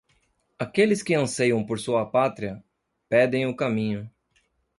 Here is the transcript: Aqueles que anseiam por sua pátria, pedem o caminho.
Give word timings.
Aqueles 0.57 1.03
que 1.03 1.13
anseiam 1.13 1.63
por 1.63 1.79
sua 1.79 2.07
pátria, 2.07 2.63
pedem 3.07 3.45
o 3.45 3.55
caminho. 3.55 4.09